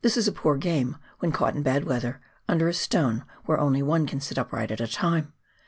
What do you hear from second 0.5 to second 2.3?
game wlieii caught in bad weather,